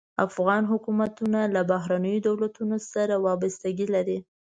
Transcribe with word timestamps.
افغان 0.27 0.63
حکومتونه 0.71 1.39
له 1.55 1.61
بهرنیو 1.71 2.23
دولتونو 2.29 2.77
سره 2.91 3.15
وابستګي 3.25 3.87
لري. 3.95 4.17